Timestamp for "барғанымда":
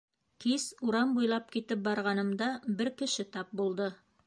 1.89-2.49